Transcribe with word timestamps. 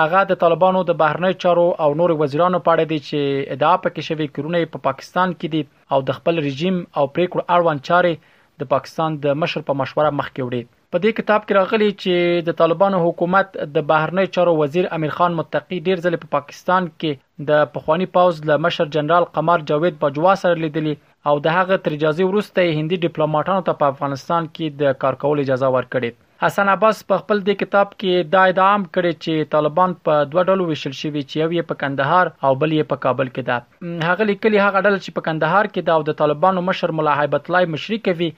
هغه 0.01 0.23
د 0.31 0.39
طالبانو 0.45 0.83
د 0.91 0.97
بهرنی 1.03 1.33
چارو 1.45 1.67
او 1.87 1.91
نور 2.03 2.15
وزیرانو 2.23 2.61
په 2.69 2.77
اړه 2.77 2.93
دي 2.93 2.99
چې 3.09 3.57
ادعا 3.57 3.75
پکې 3.85 4.15
شوی 4.15 4.31
کړونه 4.35 4.73
په 4.77 4.85
پاکستان 4.89 5.35
کې 5.35 5.53
دي 5.57 5.99
او 5.99 6.07
د 6.13 6.19
خپل 6.21 6.45
رژیم 6.47 6.81
او 6.85 7.05
پریکړو 7.19 7.49
اړوند 7.57 7.85
چارې 7.91 8.33
د 8.65 8.73
پاکستان 8.75 9.21
د 9.29 9.39
مشر 9.45 9.69
په 9.73 9.81
مشوره 9.83 10.15
مخ 10.23 10.33
کې 10.33 10.49
وړي 10.49 10.63
په 10.95 11.01
دې 11.05 11.19
کتاب 11.19 11.45
کې 11.47 11.57
راغلي 11.59 11.87
چې 12.01 12.43
د 12.49 12.57
طالبانو 12.59 12.99
حکومت 13.05 13.57
د 13.79 13.85
بهرنی 13.87 14.27
چارو 14.35 14.51
وزیر 14.59 14.85
امیر 14.97 15.15
خان 15.15 15.33
متقی 15.39 15.79
ډیر 15.89 16.03
ځله 16.05 16.21
په 16.25 16.29
پا 16.35 16.37
پاکستان 16.41 16.87
کې 16.91 17.49
د 17.49 17.65
پخوانی 17.79 18.07
پاوز 18.17 18.39
له 18.51 18.59
مشر 18.67 18.93
جنرال 18.97 19.27
قمر 19.39 19.65
جاوید 19.71 19.97
باجوا 20.05 20.35
سره 20.43 20.59
لیدلی 20.67 20.93
او 21.33 21.33
د 21.49 21.57
هغه 21.57 21.79
ترجازي 21.89 22.29
ورسته 22.29 22.67
هندي 22.77 23.01
ډیپلوماټانو 23.07 23.67
ته 23.71 23.81
په 23.83 23.91
افغانستان 23.95 24.47
کې 24.53 24.79
د 24.85 24.97
کار 25.07 25.19
کول 25.25 25.43
اجازه 25.47 25.73
ورکړي 25.79 26.21
حسن 26.47 26.73
عباس 26.77 27.03
په 27.11 27.25
خپل 27.25 27.43
د 27.51 27.59
کتاب 27.65 27.91
کې 27.97 28.31
دا 28.37 28.47
ادعام 28.55 28.87
کړی 28.87 29.19
چې 29.27 29.53
طالبان 29.59 29.99
په 30.11 30.31
دوه 30.31 30.49
ډلو 30.53 30.71
ویشل 30.73 30.97
شوی 31.03 31.21
چې 31.21 31.43
یو 31.45 31.51
یې 31.51 31.71
په 31.75 31.83
کندهار 31.85 32.33
او 32.51 32.55
بل 32.65 32.75
یې 32.79 32.93
په 32.95 33.05
کابل 33.09 33.35
کې 33.35 33.53
ده 33.53 34.09
هغه 34.13 34.31
لیکلي 34.33 34.65
هغه 34.69 34.87
ډله 34.87 35.03
چې 35.05 35.19
په 35.21 35.29
کندهار 35.31 35.73
کې 35.75 35.91
ده 35.93 35.99
او 36.01 36.09
د 36.13 36.21
طالبانو 36.25 36.67
مشر 36.73 36.97
ملا 37.03 37.19
هیبت 37.23 37.51
الله 37.55 37.75
مشري 37.77 38.01
کوي 38.11 38.33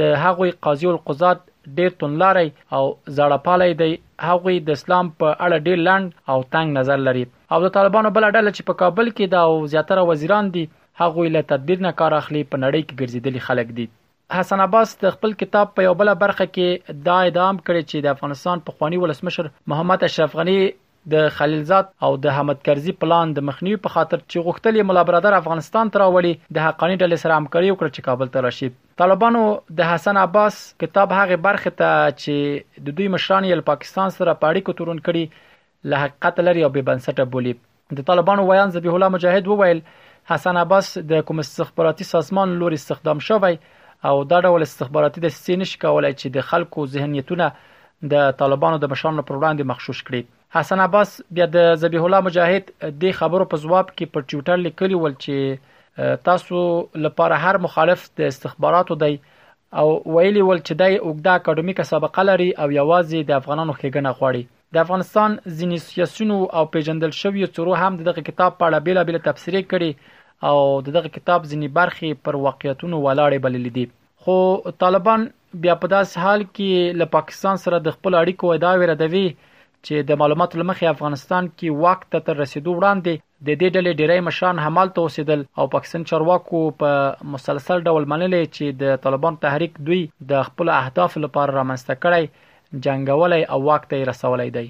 د 0.00 0.10
هغوی 0.28 0.58
قاضي 0.64 0.94
القضات 0.96 1.46
ډیر 1.76 1.90
تونلاري 2.02 2.48
او 2.78 2.82
زړپالي 3.18 3.70
دی 3.82 3.90
هغه 4.28 4.52
د 4.68 4.78
اسلام 4.78 5.06
په 5.20 5.28
اړه 5.44 5.64
ډیر 5.68 5.78
لاند 5.88 6.08
او 6.34 6.38
تنگ 6.56 6.68
نظر 6.80 6.98
لري 7.08 7.24
او 7.56 7.62
د 7.66 7.72
طالبانو 7.76 8.08
بل 8.16 8.24
ډله 8.36 8.50
چې 8.56 8.62
په 8.70 8.74
کابل 8.82 9.06
کې 9.16 9.26
د 9.36 9.70
زیاتره 9.76 10.02
وزیران 10.10 10.46
دي 10.58 10.64
هغه 11.02 11.22
له 11.36 11.42
تدبیر 11.54 11.78
نه 11.86 11.92
کار 12.02 12.12
اخلي 12.20 12.42
په 12.52 12.56
نړۍ 12.64 12.82
کې 12.86 12.98
ګرځیدلي 13.00 13.42
خلک 13.48 13.68
دي 13.80 13.86
حسن 14.36 14.60
عباس 14.66 14.88
د 15.02 15.06
خپل 15.14 15.30
کتاب 15.42 15.66
په 15.74 15.86
یو 15.88 15.94
بل 16.00 16.10
برخه 16.22 16.46
کې 16.54 16.96
دا 17.08 17.18
ادام 17.30 17.54
کړی 17.66 17.82
چې 17.90 17.98
د 18.06 18.18
افغانستان 18.18 18.56
په 18.66 18.74
خوانی 18.78 18.98
ولسمشر 19.02 19.50
محمد 19.72 20.00
اشرف 20.08 20.34
غنی 20.40 20.58
د 21.12 21.30
خلیلزاد 21.36 21.86
او 22.04 22.10
د 22.24 22.28
حمد 22.36 22.58
کرزي 22.68 22.92
پلان 23.02 23.32
د 23.34 23.44
مخنیوي 23.48 23.76
په 23.84 23.88
خاطر 23.96 24.18
چې 24.20 24.38
غوښتلې 24.46 24.88
ملا 24.88 25.02
برادر 25.10 25.36
افغانستان 25.36 25.90
ته 25.94 25.98
راوړي 26.02 26.32
د 26.56 26.66
حقانی 26.66 26.96
ډلې 27.02 27.16
سره 27.22 27.38
همکاري 27.40 27.70
وکړه 27.70 27.90
چې 27.92 28.04
کابل 28.08 28.32
ته 28.34 28.44
راشي 28.46 28.68
طالبانو 29.02 29.42
د 29.78 29.90
حسن 29.92 30.16
عباس 30.24 30.58
کتاب 30.84 31.14
هغه 31.18 31.38
برخه 31.48 31.72
ته 31.82 32.10
چې 32.16 32.82
د 32.88 32.96
دوی 33.00 33.08
مشران 33.14 33.44
یې 33.48 33.68
پاکستان 33.72 34.14
سره 34.18 34.34
پاړی 34.42 34.66
کوترون 34.70 35.00
کړي 35.08 35.88
له 35.92 36.02
حقیقت 36.04 36.42
لري 36.48 36.64
او 36.66 36.72
بې 36.76 36.88
بنسټه 36.90 37.32
بولی 37.36 37.54
د 38.00 38.08
طالبانو 38.12 38.46
ویان 38.50 38.76
ذبیح 38.78 38.94
الله 38.98 39.14
مجاهد 39.16 39.50
وویل 39.54 39.82
حسن 40.32 40.56
عباس 40.64 40.92
د 41.14 41.24
کوم 41.30 41.42
استخباراتي 41.46 42.08
سازمان 42.12 42.56
لور 42.64 42.78
استخدام 42.80 43.22
شوی 43.30 43.54
او 44.12 44.16
دا 44.34 44.40
ډول 44.48 44.66
استخباراتي 44.68 45.24
د 45.26 45.36
سینش 45.38 45.76
کولای 45.86 46.12
چې 46.16 46.36
د 46.38 46.48
خلکو 46.50 46.88
ذهنیتونه 46.96 47.52
د 48.14 48.34
طالبانو 48.44 48.82
د 48.82 48.92
مشرانو 48.94 49.24
پر 49.30 49.40
وړاندې 49.40 49.70
مخشوش 49.72 50.02
کړي 50.10 50.22
حسن 50.56 50.80
عباس 50.80 51.10
بیا 51.36 51.44
د 51.54 51.66
ذبیح 51.80 52.04
الله 52.04 52.20
مجاهد 52.26 52.92
د 53.00 53.16
خبرو 53.16 53.46
په 53.54 53.62
جواب 53.64 53.88
کې 53.96 54.12
پر 54.12 54.22
ټوئیټر 54.32 54.60
لیکلی 54.66 55.00
ول 55.00 55.16
چې 55.24 56.14
تاسو 56.28 56.60
لپاره 57.06 57.40
هر 57.42 57.58
مخالف 57.64 58.04
د 58.20 58.30
استخباراتو 58.34 58.94
دی 59.02 59.10
او 59.82 59.86
ویلي 60.14 60.44
ول 60.44 60.62
چې 60.62 60.78
دای 60.82 60.94
اوګدا 60.98 61.34
اکیډمیکه 61.40 61.84
سابقه 61.90 62.24
لري 62.28 62.46
او 62.62 62.68
یوازې 62.78 63.28
د 63.30 63.36
افغانانو 63.40 63.74
خېګنه 63.80 64.20
غواړي 64.20 64.76
د 64.76 64.82
افغانستان 64.84 65.34
ځینې 65.50 65.90
سیاسيونو 65.90 66.38
او 66.60 66.62
پیژندل 66.76 67.12
شوی 67.20 67.44
څورو 67.54 67.72
هم 67.82 68.00
دغه 68.08 68.24
کتاب 68.30 68.56
په 68.58 68.64
اړه 68.68 68.86
بیل 68.86 69.02
بیل 69.10 69.18
تفسیر 69.28 69.58
کړي 69.58 70.16
او 70.50 70.56
دغه 70.88 71.12
کتاب 71.18 71.40
ځینې 71.50 71.74
برخي 71.80 72.14
پر 72.24 72.40
واقعیتونو 72.46 73.02
ولاړې 73.02 73.44
بللې 73.48 73.76
دي 73.76 73.86
خو 74.24 74.80
طالبان 74.86 75.28
بیا 75.66 75.76
په 75.84 75.94
داس 75.96 76.16
حال 76.24 76.46
کې 76.56 76.98
له 77.02 77.08
پاکستان 77.18 77.62
سره 77.66 77.82
د 77.90 77.96
خپل 77.98 78.20
اړیکو 78.22 78.54
ادعا 78.56 78.74
وردوي 78.84 79.26
چې 79.86 79.94
د 80.08 80.20
معلوماتو 80.22 80.60
لمخې 80.60 80.86
افغانستان 80.94 81.44
کې 81.58 81.68
واک 81.84 82.00
ته 82.14 82.18
تر 82.28 82.34
رسیدو 82.44 82.70
وړاندې 82.76 83.12
د 83.46 83.48
دې 83.60 83.68
ډلې 83.76 83.92
ډیری 84.00 84.20
مشان 84.28 84.54
همالته 84.66 84.98
اوسېدل 85.04 85.40
او 85.58 85.64
پاکستان 85.74 86.02
چارواکو 86.12 86.60
په 86.84 86.90
مسلسل 87.36 87.78
ډول 87.90 88.04
منلې 88.14 88.42
چې 88.56 88.64
د 88.82 89.04
طالبان 89.04 89.34
تحریک 89.44 89.72
دوی 89.90 90.00
د 90.32 90.42
خپل 90.48 90.66
اهداف 90.80 91.12
لپاره 91.26 91.56
رامنځته 91.60 91.94
کړي 92.02 92.24
جنگولې 92.88 93.40
او 93.54 93.58
واک 93.70 93.82
ته 93.94 94.10
رسولې 94.12 94.48
دی 94.58 94.66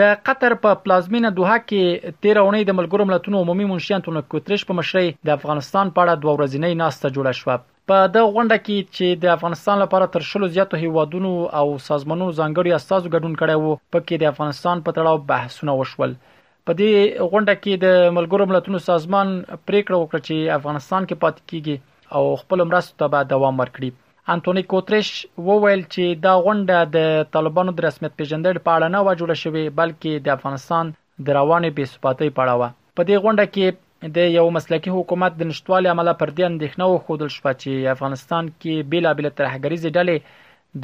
د 0.00 0.06
قطر 0.26 0.52
په 0.62 0.70
پلازمینه 0.84 1.28
دوحه 1.36 1.56
کې 1.60 2.14
13 2.24 2.40
اونۍ 2.46 2.62
د 2.70 2.74
ملګرو 2.78 3.04
ملتونو 3.10 3.40
عمومي 3.44 3.66
منشي 3.70 3.94
انټونیو 3.96 4.24
ګوتریش 4.34 4.62
په 4.70 4.76
مشرۍ 4.78 5.10
د 5.28 5.34
افغانستان 5.36 5.92
په 5.98 6.02
اړه 6.04 6.22
دوه 6.24 6.32
ورځې 6.38 6.78
ناسته 6.82 7.12
جوړه 7.16 7.32
شو 7.38 7.52
په 7.90 8.08
دغه 8.16 8.32
غونډه 8.34 8.58
کې 8.64 8.94
چې 8.96 9.22
د 9.24 9.32
افغانستان 9.36 9.80
لپاره 9.84 10.08
تر 10.16 10.26
شلو 10.30 10.48
زیاتو 10.56 10.80
هیوادونو 10.84 11.30
او 11.60 11.64
سازمانونو 11.86 12.36
ځانګړي 12.40 12.76
استادو 12.78 13.12
ګډون 13.14 13.34
کړي 13.42 13.56
وو 13.62 13.72
په 13.92 13.98
کې 14.06 14.22
د 14.24 14.32
افغانستان 14.32 14.82
په 14.88 14.96
تړاو 14.98 15.22
بحثونه 15.30 15.76
وشول 15.80 16.16
په 16.30 16.78
دې 16.80 17.28
غونډه 17.30 17.54
کې 17.62 17.84
د 17.86 18.02
ملګرو 18.18 18.48
ملتونو 18.52 18.82
سازمان 18.88 19.30
پریکړه 19.44 19.96
وکړه 20.00 20.20
چې 20.26 20.58
افغانستان 20.58 21.08
کې 21.08 21.20
پاتې 21.26 21.52
کیږي 21.52 21.76
او 22.14 22.42
خپل 22.44 22.68
مرستو 22.72 22.98
ته 23.04 23.28
دوام 23.34 23.64
ورکړي 23.64 23.90
انټونی 24.34 24.62
کوتریش 24.72 25.08
وویل 25.48 25.82
چې 25.94 26.22
دا 26.22 26.30
غونډه 26.44 26.76
د 26.94 26.98
طالبانو 27.34 27.72
د 27.76 27.80
رسمیت 27.86 28.12
پیژندل 28.20 28.56
په 28.68 28.76
اړه 28.76 28.88
نه 28.94 29.00
وجوړه 29.08 29.36
شوې 29.42 29.64
بلکې 29.80 30.12
د 30.28 30.34
افغانستان 30.36 30.84
د 31.26 31.28
روانې 31.38 31.70
بیسپاتۍ 31.76 32.28
په 32.38 32.46
اړه 32.46 32.56
و 32.60 32.64
په 32.96 33.02
دې 33.08 33.16
غونډه 33.24 33.46
کې 33.54 33.66
د 34.18 34.36
یو 34.38 34.44
مسلکي 34.58 34.90
حکومت 34.96 35.32
د 35.36 35.42
نشټوالي 35.50 35.88
عمله 35.94 36.14
پر 36.22 36.28
دې 36.36 36.44
اندېښنه 36.50 36.84
وخودل 36.94 37.30
شو 37.36 37.44
چې 37.62 37.92
افغانستان 37.94 38.44
کې 38.62 38.74
بیلابل 38.94 39.28
ترهګریزې 39.38 39.90
ډلې 39.96 40.16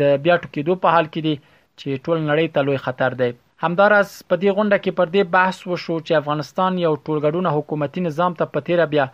د 0.03 0.25
بیا 0.27 0.37
ټکیدو 0.47 0.75
په 0.85 0.95
حال 0.97 1.07
کې 1.13 1.21
دي 1.27 1.35
چې 1.81 1.91
ټول 2.07 2.19
نړۍ 2.31 2.47
ته 2.55 2.61
لوی 2.69 2.79
خطر 2.89 3.11
دی 3.23 3.31
همدارس 3.65 4.09
په 4.29 4.35
دې 4.43 4.51
غونډه 4.57 4.79
کې 4.85 4.93
پر 5.01 5.09
دې 5.15 5.23
بحث 5.37 5.59
وشو 5.71 5.97
چې 6.07 6.13
افغانستان 6.23 6.79
یو 6.87 6.95
ټولګډونه 7.07 7.57
حکومتي 7.59 8.01
نظام 8.11 8.39
ته 8.43 8.55
پتیره 8.57 8.87
بیا 8.95 9.07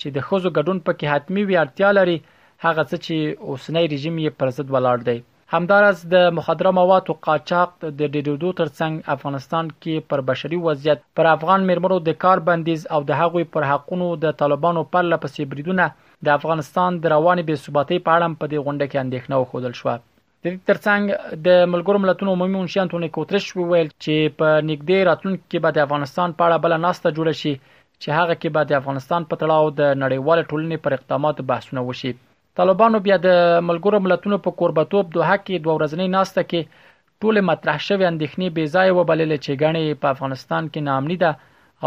چې 0.00 0.08
د 0.16 0.18
خزو 0.30 0.48
ګډون 0.56 0.78
پکې 0.88 1.12
حتمی 1.14 1.42
وی 1.48 1.56
اړتیا 1.62 1.90
لري 1.98 2.18
هغه 2.64 2.82
څه 2.90 2.96
چې 3.06 3.16
اوسنۍ 3.50 3.84
رژیم 3.94 4.16
یې 4.24 4.30
پر 4.38 4.48
ضد 4.56 4.68
ولاړ 4.74 4.98
دی 5.08 5.16
همدارس 5.54 5.98
د 6.14 6.22
مخدره 6.36 6.70
موادو 6.78 7.12
قاچاق 7.26 7.68
د 7.98 8.00
ډیډیدو 8.12 8.50
ترڅنګ 8.60 8.92
افغانستان 9.16 9.64
کې 9.82 10.06
پر 10.12 10.20
بشري 10.30 10.58
وضعیت 10.68 11.02
پر 11.18 11.28
افغان 11.32 11.66
مرمرو 11.70 11.98
د 12.06 12.16
کار 12.24 12.42
بندیز 12.48 12.86
او 12.96 13.00
د 13.10 13.20
هغوی 13.20 13.44
پر 13.56 13.66
حقونو 13.70 14.08
د 14.24 14.34
طالبانو 14.40 14.82
پر 14.96 15.08
لپسې 15.12 15.50
بریدونه 15.52 15.88
د 16.28 16.32
افغانستان 16.38 16.98
د 17.04 17.12
رواني 17.14 17.44
بې 17.48 17.66
ثباتۍ 17.66 17.98
په 18.06 18.16
اړه 18.16 18.40
په 18.42 18.46
دې 18.52 18.58
غونډه 18.66 18.86
کې 18.90 19.02
اندېښنه 19.04 19.34
وښودل 19.42 19.76
شوه 19.80 19.94
د 20.00 20.44
دې 20.44 20.68
ترڅنګ 20.70 21.46
د 21.48 21.62
ملګرو 21.74 22.02
ملتونو 22.06 22.34
عمومي 22.36 22.56
منشي 22.60 22.80
انټونی 22.84 23.12
کوترش 23.18 23.48
وویل 23.60 23.88
چې 24.04 24.36
په 24.40 24.48
نګدې 24.70 25.08
راتلونکي 25.10 25.44
کې 25.50 25.66
به 25.66 25.76
د 25.78 25.84
افغانستان 25.88 26.28
په 26.38 26.42
اړه 26.48 26.62
بل 26.66 26.78
ناسته 26.86 27.16
جوړ 27.16 27.38
شي 27.42 27.52
چې 27.54 28.16
هغه 28.20 28.34
کې 28.40 28.54
به 28.58 28.70
د 28.72 28.80
افغانستان 28.82 29.30
په 29.32 29.42
تړاو 29.42 29.70
د 29.80 30.00
نړیوال 30.04 30.48
ټولنې 30.50 30.84
پر 30.86 30.98
اقدامات 31.00 31.46
بحثونه 31.52 31.84
وشي 31.90 32.14
طالبانو 32.58 32.98
بیا 33.04 33.16
د 33.24 33.40
ملګرو 33.70 33.98
ملتونو 34.02 34.36
په 34.44 34.52
قربتوب 34.60 35.08
دوه 35.16 35.34
کې 35.40 35.64
دوه 35.64 35.72
ورځنۍ 35.78 36.06
ناشته 36.12 36.44
کې 36.52 36.86
ټول 37.24 37.40
مطرح 37.48 37.80
شوی 37.86 38.06
اندېښنې 38.08 38.54
بې 38.58 38.64
ځای 38.74 38.94
وبلل 38.98 39.34
چې 39.46 39.58
غاڼې 39.62 39.98
په 40.04 40.12
افغانستان 40.16 40.70
کې 40.70 40.86
ناامنی 40.86 41.18
ده 41.24 41.32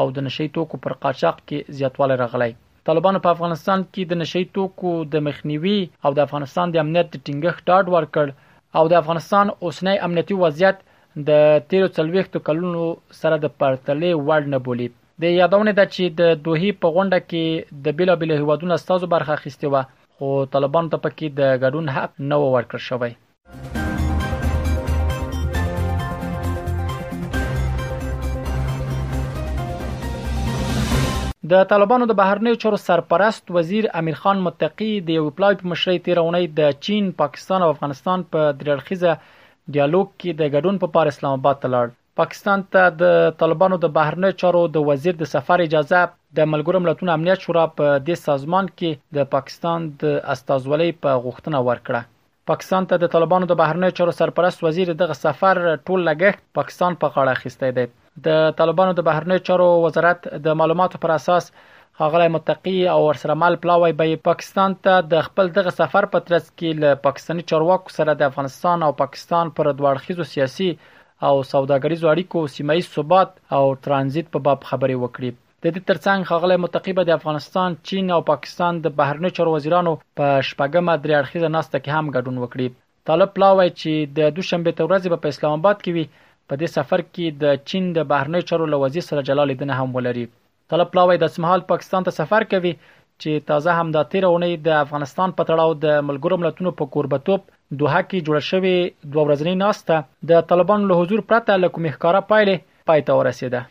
او 0.01 0.13
د 0.17 0.25
نشي 0.27 0.47
توکو 0.57 0.79
پر 0.85 0.95
قاچاق 1.05 1.39
کې 1.47 1.79
زیاتوالی 1.79 2.19
راغلی 2.23 2.49
طالبانو 2.89 3.23
په 3.25 3.33
افغانستان 3.37 3.87
کې 3.87 4.11
د 4.11 4.21
نشي 4.21 4.43
توکو 4.59 4.93
د 5.17 5.25
مخنیوي 5.31 5.75
او 6.05 6.13
د 6.19 6.23
افغانستان 6.27 6.75
د 6.75 6.83
امنیت 6.85 7.13
ټینګښت 7.17 7.71
ډاډ 7.71 7.95
ورکړ 7.95 8.79
او 8.81 8.85
د 8.93 9.01
افغانستان 9.01 9.53
اوسنی 9.69 9.97
امنیتي 10.09 10.39
وضعیت 10.43 10.85
د 11.31 11.69
13 11.77 12.45
کلونو 12.51 12.85
سره 13.23 13.41
د 13.47 13.55
پرتلې 13.59 14.25
وړ 14.25 14.57
نه 14.57 14.63
بولی 14.69 14.91
د 15.25 15.35
یادونه 15.41 15.71
ده 15.81 15.89
چې 15.93 16.19
د 16.23 16.41
دوه 16.49 16.75
په 16.85 16.95
غونډه 16.97 17.29
کې 17.29 17.79
د 17.89 18.01
بیلابل 18.01 18.37
هیوادونو 18.41 18.81
استازو 18.83 19.09
برخه 19.17 19.39
اخیستې 19.41 19.73
و 19.73 19.97
خو 20.21 20.29
طالبان 20.53 20.87
ته 20.93 20.97
پکې 21.03 21.27
د 21.35 21.57
ګډون 21.63 21.85
حق 21.95 22.11
نه 22.29 22.37
ورکړ 22.53 22.79
شوی 22.85 23.11
د 31.51 31.63
طالبانو 31.69 32.07
د 32.09 32.17
بهرنیو 32.21 32.59
چارو 32.63 32.79
سرپرست 32.87 33.55
وزیر 33.59 33.87
امیر 34.01 34.19
خان 34.23 34.41
متقی 34.47 34.89
د 35.09 35.19
یو 35.19 35.25
پلاوی 35.37 35.57
په 35.61 35.69
مشرۍ 35.73 36.03
تیرونې 36.07 36.51
د 36.59 36.77
چین، 36.87 37.05
پاکستان 37.23 37.59
او 37.67 37.71
افغانستان 37.75 38.19
په 38.31 38.41
درړخیزه 38.59 39.13
ډیالوګ 39.73 40.07
کې 40.19 40.31
د 40.39 40.41
ګډون 40.55 40.75
په 40.83 40.87
پا 40.93 40.99
پار 40.99 41.13
اسلام 41.13 41.39
آباد 41.39 41.63
ته 41.63 41.73
لاړ 41.77 41.87
پاکستان 42.19 42.63
ته 42.75 42.87
د 43.01 43.19
طالبانو 43.41 43.75
د 43.83 43.89
بهرنی 43.97 44.29
چارو 44.41 44.61
د 44.77 44.81
وزیر 44.87 45.17
د 45.19 45.27
سفر 45.33 45.61
اجازه 45.65 45.99
د 46.39 46.49
ملګرو 46.53 46.81
ملتونو 46.85 47.11
امنیت 47.13 47.45
شورا 47.45 47.61
په 47.77 47.93
د 48.09 48.17
سازمان 48.21 48.67
کې 48.71 49.17
د 49.17 49.29
پاکستان 49.35 49.85
د 50.01 50.17
استازولۍ 50.33 50.89
په 51.05 51.21
غوښتنه 51.27 51.61
ورکړه 51.67 52.01
پاکستان 52.51 52.89
ته 52.89 53.01
د 53.05 53.11
طالبانو 53.13 53.47
د 53.53 53.59
بهرنی 53.63 53.91
چارو 54.01 54.15
سرپرست 54.19 54.65
وزیر 54.67 54.91
دغه 55.03 55.17
سفر 55.19 55.61
ټول 55.67 56.03
لګښت 56.09 56.43
پاکستان 56.61 56.99
په 57.05 57.15
غاړه 57.15 57.37
اخیستی 57.39 57.71
دی 57.79 57.87
د 58.27 58.51
طالبانو 58.59 58.97
د 58.99 59.07
بهرنی 59.11 59.39
چارو 59.51 59.69
وزارت 59.87 60.29
د 60.51 60.59
معلوماتو 60.63 61.03
پر 61.07 61.15
اساس 61.17 61.49
خاغلی 62.03 62.29
متقی 62.37 62.77
او 62.97 62.99
ورسره 63.05 63.39
مال 63.47 63.59
پلاوی 63.65 63.95
به 64.01 64.21
پاکستان 64.29 64.77
ته 64.89 65.09
د 65.17 65.25
خپل 65.31 65.53
دغه 65.63 65.77
سفر 65.79 66.09
په 66.11 66.25
ترڅ 66.29 66.51
کې 66.53 66.85
له 66.85 67.01
پاکستاني 67.09 67.47
چارواکو 67.53 67.97
سره 67.99 68.13
د 68.23 68.31
افغانستان 68.33 68.87
او 68.89 68.95
پاکستان 69.07 69.55
پر 69.61 69.71
دوړخیزو 69.75 70.27
سیاسي 70.37 70.71
او 71.27 71.35
سوداګریزو 71.53 72.07
اړیکو 72.09 72.47
سیمه 72.55 72.73
ایز 72.79 72.87
ثبات 72.95 73.29
او 73.55 73.63
ترانزیت 73.85 74.27
په 74.33 74.39
باب 74.47 74.59
خبرې 74.69 74.95
وکړي 75.03 75.29
د 75.63 75.75
دې 75.75 75.81
ترڅنګ 75.89 76.19
خغله 76.29 76.55
متقیبه 76.65 77.03
د 77.07 77.11
افغانستان، 77.19 77.75
چین 77.89 78.05
او 78.17 78.19
پاکستان 78.29 78.73
د 78.85 78.93
بهرنی 78.99 79.31
چارو 79.37 79.51
وزیرانو 79.55 79.93
په 80.19 80.25
شپږمه 80.49 80.93
درې 81.03 81.15
اړخیزه 81.21 81.49
ناسته 81.57 81.77
کې 81.83 81.91
هم 81.97 82.05
ګډون 82.15 82.37
وکړي 82.39 82.67
طالب 83.09 83.29
پلاوی 83.37 83.67
چې 83.79 83.91
د 84.17 84.35
دوشنبه 84.37 84.71
تر 84.77 84.83
ورځې 84.89 85.21
په 85.25 85.33
اسلام 85.33 85.59
آباد 85.59 85.77
کې 85.83 85.91
وي 85.95 86.05
په 86.47 86.53
دې 86.61 86.67
سفر 86.77 86.99
کې 87.13 87.25
د 87.43 87.59
چین 87.71 87.83
د 87.97 88.07
بهرنی 88.11 88.41
چارو 88.51 88.71
لوزیر 88.73 89.05
سره 89.09 89.25
جلال 89.31 89.51
الدین 89.55 89.71
هم 89.79 89.89
ولري 89.97 90.25
طالب 90.71 90.89
پلاوی 90.93 91.17
د 91.23 91.31
سمحال 91.35 91.61
پاکستان 91.73 92.07
ته 92.07 92.17
سفر 92.19 92.43
کوي 92.51 92.73
چې 93.23 93.47
تازه 93.47 93.73
هم 93.79 93.89
د 93.95 94.03
13 94.11 94.27
اونۍ 94.33 94.57
د 94.67 94.77
افغانستان 94.83 95.31
په 95.39 95.47
تړاو 95.49 95.71
د 95.85 95.97
ملګرو 96.09 96.37
ملتونو 96.43 96.71
په 96.81 96.87
قربتوب 96.93 97.49
دوه 97.81 98.03
کې 98.05 98.29
جوړ 98.29 98.45
شوی 98.51 98.75
دوه 98.77 99.25
ورځنی 99.29 99.55
ناسته 99.61 99.97
د 100.31 100.45
طالبانو 100.53 100.89
له 100.93 100.99
حضور 101.01 101.23
پرته 101.33 101.57
لکه 101.65 101.85
مخکاره 101.87 102.21
پایله 102.31 102.55
پاتې 102.91 103.21
ورسیده 103.23 103.61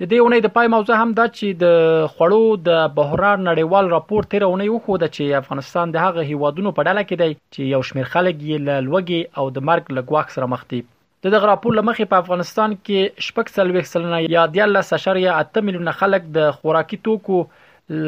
د 0.00 0.08
دې 0.08 0.22
اونۍ 0.22 0.44
د 0.46 0.50
پای 0.58 0.68
موضوع 0.76 0.96
هم 1.02 1.16
دا 1.18 1.24
چې 1.36 1.60
د 1.60 1.92
خړو 2.16 2.40
د 2.70 2.80
بهرار 3.00 3.38
نړیوال 3.48 3.92
راپور 3.98 4.30
13 4.36 4.50
اونۍ 4.52 4.72
وخو 4.76 5.02
د 5.04 5.12
چې 5.16 5.42
افغانستان 5.46 5.94
د 5.96 6.04
هغه 6.06 6.30
هیوادونو 6.32 6.72
په 6.80 6.88
ډله 6.90 7.06
کې 7.06 7.16
دی 7.22 7.32
چې 7.36 7.72
یو 7.76 7.84
شمیر 7.92 8.12
خلک 8.16 8.36
یې 8.42 8.84
لوګي 8.90 9.40
او 9.42 9.50
د 9.58 9.68
مرګ 9.70 9.98
لګواک 10.00 10.36
سره 10.36 10.50
مخ 10.54 10.64
دي 10.74 10.80
د 11.26 11.30
دغه 11.34 11.46
راپور 11.50 11.74
لمخې 11.76 12.08
په 12.10 12.22
افغانستان 12.22 12.74
کې 12.88 13.22
شپږ 13.28 13.48
سلويخ 13.54 13.86
سلنه 13.92 14.18
یا 14.32 14.42
13.8 14.56 15.64
میلیونه 15.68 15.94
خلک 16.02 16.28
د 16.36 16.52
خوراکي 16.58 16.98
توکو 17.08 17.38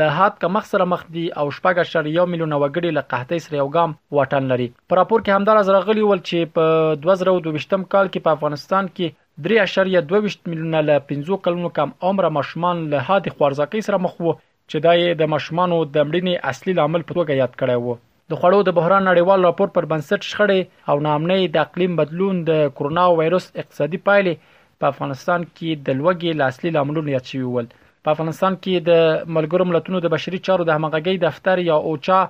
له 0.00 0.10
هات 0.18 0.36
کمخ 0.44 0.68
سره 0.72 0.86
مخ 0.92 1.02
دي 1.16 1.24
او 1.42 1.46
شپږ 1.56 1.90
شر 1.94 2.10
یو 2.12 2.26
میلیونه 2.34 2.60
وګړي 2.64 2.94
له 2.98 3.10
قحطۍ 3.14 3.42
سره 3.46 3.60
یو 3.62 3.66
ګام 3.78 3.96
واټن 4.18 4.48
لري 4.52 4.68
په 4.92 5.00
راپور 5.00 5.24
کې 5.26 5.40
همدار 5.42 5.62
از 5.62 5.72
راغلی 5.80 6.06
ول 6.10 6.22
چې 6.24 6.56
په 6.58 6.96
2022م 7.08 7.86
کال 7.96 8.12
کې 8.14 8.26
په 8.28 8.36
افغانستان 8.38 8.92
کې 8.96 9.66
3.22 9.82 10.40
میلیونه 10.52 10.84
له 10.90 11.04
50 11.12 11.42
کلونو 11.48 11.74
کم 11.80 11.96
عمر 12.12 12.30
ماشومان 12.40 12.86
له 12.94 13.06
هات 13.10 13.32
خوارزکۍ 13.36 13.88
سره 13.88 14.04
مخ 14.08 14.18
وو 14.20 14.36
چې 14.40 14.88
دا 14.88 14.96
یې 15.02 15.22
د 15.22 15.34
ماشومانو 15.36 15.80
د 15.96 15.96
مړینې 16.10 16.52
اصلي 16.54 16.78
لامل 16.82 17.10
په 17.10 17.20
توګه 17.20 17.42
یاد 17.44 17.58
کړی 17.62 17.88
وو 17.88 17.98
د 18.30 18.36
خوړو 18.40 18.58
د 18.68 18.74
بحران 18.78 19.02
نړیوال 19.10 19.40
راپور 19.46 19.68
پر 19.76 19.84
بنسټ 19.90 20.20
شخړې 20.30 20.60
او 20.94 21.02
نامنې 21.06 21.40
د 21.54 21.60
اقلیم 21.66 21.92
بدلون 22.00 22.36
د 22.48 22.52
کورونا 22.80 23.04
وایروس 23.20 23.46
اقتصادي 23.62 24.00
پایلې 24.08 24.34
په 24.82 24.88
افغانستان 24.92 25.46
کې 25.56 25.70
د 25.86 25.96
لوګي 26.00 26.32
لاسلي 26.40 26.70
لاملونه 26.76 27.14
یاد 27.14 27.26
شوی 27.30 27.48
ول 27.54 27.70
په 28.04 28.14
افغانستان 28.14 28.58
کې 28.58 28.88
د 28.88 29.06
ملګرو 29.36 29.68
ملتونو 29.70 30.00
د 30.06 30.12
بشري 30.16 30.40
چارو 30.50 30.66
د 30.72 30.76
همغږي 30.78 31.16
دفتر 31.24 31.62
یا 31.70 31.76
اوچا 31.92 32.20